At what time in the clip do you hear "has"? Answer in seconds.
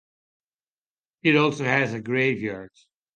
1.63-1.93